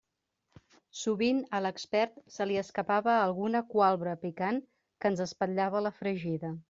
Sovint 1.01 1.41
a 1.57 1.59
l'expert 1.65 2.17
se 2.37 2.47
li 2.51 2.57
escapava 2.61 3.13
alguna 3.17 3.61
cualbra 3.75 4.17
picant 4.25 4.59
que 5.03 5.13
ens 5.15 5.23
espatllava 5.27 5.85
la 5.89 5.97
fregida. 6.01 6.53